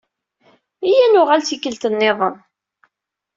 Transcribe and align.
Iya 0.89 1.03
ad 1.07 1.11
nuɣal 1.13 1.41
tikelt-nniḍen. 1.43 2.35